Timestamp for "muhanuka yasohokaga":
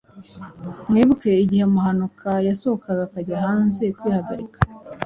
1.73-3.01